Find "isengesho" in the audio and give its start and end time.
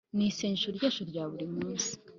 0.31-0.67